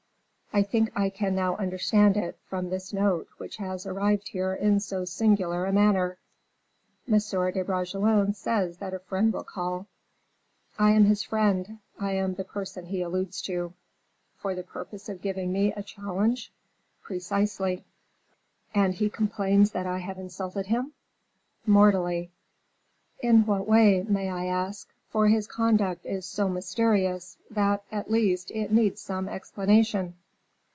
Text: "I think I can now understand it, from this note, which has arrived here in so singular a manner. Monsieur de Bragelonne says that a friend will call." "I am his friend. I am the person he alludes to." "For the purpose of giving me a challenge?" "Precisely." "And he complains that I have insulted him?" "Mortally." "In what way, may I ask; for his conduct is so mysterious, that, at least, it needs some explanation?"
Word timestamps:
"I 0.53 0.63
think 0.63 0.91
I 0.97 1.09
can 1.09 1.33
now 1.33 1.55
understand 1.55 2.17
it, 2.17 2.37
from 2.43 2.69
this 2.69 2.91
note, 2.91 3.29
which 3.37 3.55
has 3.55 3.85
arrived 3.85 4.27
here 4.27 4.53
in 4.53 4.81
so 4.81 5.05
singular 5.05 5.65
a 5.65 5.71
manner. 5.71 6.17
Monsieur 7.07 7.53
de 7.53 7.63
Bragelonne 7.63 8.33
says 8.33 8.75
that 8.79 8.93
a 8.93 8.99
friend 8.99 9.31
will 9.31 9.45
call." 9.45 9.87
"I 10.77 10.91
am 10.91 11.05
his 11.05 11.23
friend. 11.23 11.79
I 11.97 12.15
am 12.15 12.33
the 12.33 12.43
person 12.43 12.87
he 12.87 13.01
alludes 13.01 13.41
to." 13.43 13.71
"For 14.39 14.53
the 14.53 14.63
purpose 14.63 15.07
of 15.07 15.21
giving 15.21 15.53
me 15.53 15.71
a 15.71 15.81
challenge?" 15.83 16.51
"Precisely." 17.01 17.85
"And 18.75 18.93
he 18.93 19.09
complains 19.09 19.71
that 19.71 19.85
I 19.87 19.99
have 19.99 20.19
insulted 20.19 20.65
him?" 20.65 20.91
"Mortally." 21.65 22.29
"In 23.21 23.45
what 23.45 23.69
way, 23.69 24.03
may 24.05 24.27
I 24.27 24.47
ask; 24.47 24.89
for 25.07 25.29
his 25.29 25.47
conduct 25.47 26.05
is 26.05 26.25
so 26.25 26.49
mysterious, 26.49 27.37
that, 27.49 27.85
at 27.89 28.11
least, 28.11 28.51
it 28.51 28.73
needs 28.73 28.99
some 28.99 29.29
explanation?" 29.29 30.15